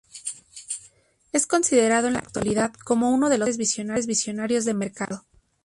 Es 1.31 1.45
considerado 1.45 2.07
en 2.07 2.13
la 2.13 2.19
actualidad 2.21 2.73
como 2.85 3.11
uno 3.11 3.29
de 3.29 3.37
los 3.37 3.55
más 3.59 3.75
grandes 3.77 4.07
visionarios 4.07 4.65
de 4.65 4.73
mercado. 4.73 5.27